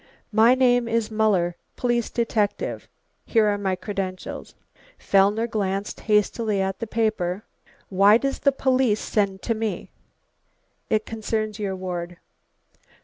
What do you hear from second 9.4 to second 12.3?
to me?" "It concerns your ward."